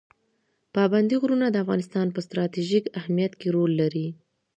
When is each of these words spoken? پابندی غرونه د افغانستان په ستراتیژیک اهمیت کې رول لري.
پابندی 0.75 1.15
غرونه 1.21 1.47
د 1.49 1.55
افغانستان 1.63 2.07
په 2.11 2.19
ستراتیژیک 2.27 2.85
اهمیت 2.99 3.33
کې 3.39 3.47
رول 3.55 3.71
لري. 3.81 4.07